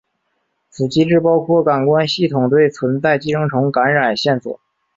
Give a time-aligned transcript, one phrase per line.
[0.71, 4.59] 此机制包括感官系统对存在寄生虫感染线索。